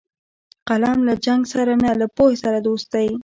قلم 0.67 0.99
له 1.07 1.13
جنګ 1.25 1.41
سره 1.53 1.73
نه، 1.83 1.91
له 2.01 2.07
پوهې 2.15 2.35
سره 2.43 2.57
دوست 2.67 2.87
دی 2.93 3.09